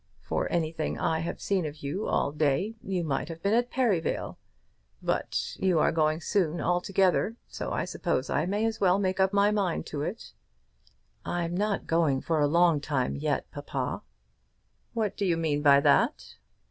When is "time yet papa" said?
12.81-14.01